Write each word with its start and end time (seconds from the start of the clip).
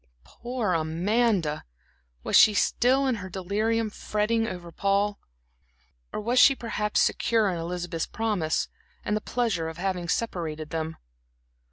Poor 0.23 0.73
Amanda! 0.73 1.63
Was 2.23 2.35
she 2.35 2.55
still, 2.55 3.05
in 3.05 3.13
her 3.21 3.29
delirium, 3.29 3.91
fretting 3.91 4.47
over 4.47 4.71
Paul? 4.71 5.19
Or 6.11 6.19
was 6.19 6.39
she, 6.39 6.55
perhaps, 6.55 6.99
secure 6.99 7.49
in 7.51 7.59
Elizabeth's 7.59 8.07
promise, 8.07 8.67
and 9.05 9.15
the 9.15 9.21
pleasure 9.21 9.69
of 9.69 9.77
having 9.77 10.09
separated 10.09 10.71
them? 10.71 10.97